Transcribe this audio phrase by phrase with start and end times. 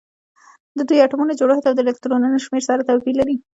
[0.77, 3.35] د دوی د اتومونو جوړښت او د الکترونونو شمیر سره توپیر لري